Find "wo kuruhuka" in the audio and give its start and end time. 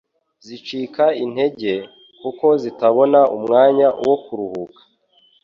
4.07-4.81